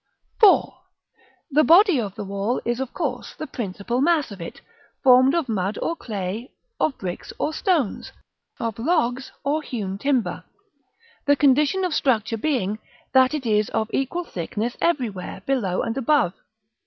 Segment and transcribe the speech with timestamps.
[0.67, 0.73] §IV.
[1.51, 4.59] The body of the wall is of course the principal mass of it,
[5.03, 8.11] formed of mud or clay, of bricks or stones,
[8.59, 10.43] of logs or hewn timber;
[11.27, 12.79] the condition of structure being,
[13.13, 16.33] that it is of equal thickness everywhere, below and above.